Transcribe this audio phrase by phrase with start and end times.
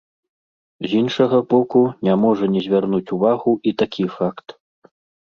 [0.85, 4.47] З іншага боку, не можа не звярнуць увагу і такі факт.